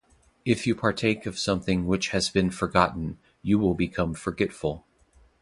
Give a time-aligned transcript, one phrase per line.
[0.45, 4.83] If you partake of something which has been forgotten, you will become forgetful.